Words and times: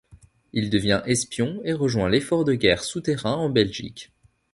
Il 0.51 0.71
devient 0.71 1.03
espion 1.05 1.61
et 1.63 1.73
rejoint 1.73 2.09
l'effort 2.09 2.43
de 2.43 2.55
guerre 2.55 2.83
souterrain 2.83 3.35
en 3.35 3.51
Belgique. 3.51 4.11